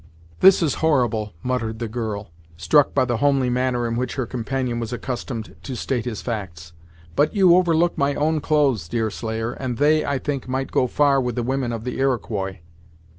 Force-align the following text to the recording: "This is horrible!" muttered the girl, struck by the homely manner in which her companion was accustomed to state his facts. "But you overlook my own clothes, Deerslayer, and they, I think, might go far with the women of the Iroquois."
"This 0.39 0.63
is 0.63 0.73
horrible!" 0.81 1.33
muttered 1.43 1.77
the 1.77 1.87
girl, 1.87 2.31
struck 2.57 2.95
by 2.95 3.05
the 3.05 3.17
homely 3.17 3.51
manner 3.51 3.87
in 3.87 3.95
which 3.95 4.15
her 4.15 4.25
companion 4.25 4.79
was 4.79 4.91
accustomed 4.91 5.55
to 5.61 5.75
state 5.75 6.05
his 6.05 6.23
facts. 6.23 6.73
"But 7.15 7.35
you 7.35 7.55
overlook 7.55 7.99
my 7.99 8.15
own 8.15 8.41
clothes, 8.41 8.87
Deerslayer, 8.89 9.51
and 9.53 9.77
they, 9.77 10.03
I 10.03 10.17
think, 10.17 10.47
might 10.47 10.71
go 10.71 10.87
far 10.87 11.21
with 11.21 11.35
the 11.35 11.43
women 11.43 11.71
of 11.71 11.83
the 11.83 11.99
Iroquois." 11.99 12.61